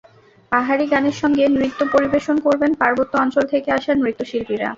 [0.51, 4.69] পাহাড়ি গানের সঙ্গে নৃত্য পরিবেশন করবেন পার্বত্য অঞ্চল থেকে আসা নৃত্যশিল্পীরা।